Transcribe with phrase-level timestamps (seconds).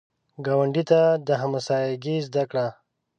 [0.45, 0.83] ګاونډي
[1.27, 2.67] ته همسایګي زده کړه